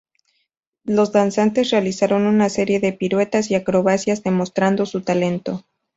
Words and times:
Los 0.83 1.11
danzantes 1.11 1.69
realizaron 1.69 2.25
una 2.25 2.49
serie 2.49 2.79
de 2.79 2.91
piruetas 2.91 3.51
y 3.51 3.53
acrobacias 3.53 4.23
demostrando 4.23 4.87
su 4.87 5.01
talento. 5.01 5.63